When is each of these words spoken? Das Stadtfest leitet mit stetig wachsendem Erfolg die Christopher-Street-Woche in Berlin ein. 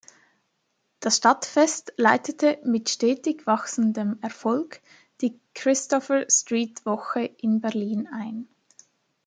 Das 0.99 1.17
Stadtfest 1.17 1.93
leitet 1.97 2.65
mit 2.65 2.89
stetig 2.89 3.45
wachsendem 3.45 4.17
Erfolg 4.23 4.81
die 5.21 5.39
Christopher-Street-Woche 5.53 7.23
in 7.25 7.61
Berlin 7.61 8.07
ein. 8.11 8.47